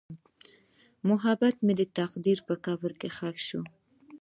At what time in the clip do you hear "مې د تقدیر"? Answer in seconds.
1.65-2.37